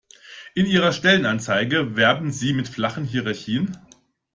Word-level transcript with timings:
In 0.55 0.65
Ihrer 0.65 0.93
Stellenanzeige 0.93 1.95
werben 1.95 2.31
Sie 2.31 2.53
mit 2.53 2.67
flachen 2.67 3.05
Hierarchien. 3.05 3.77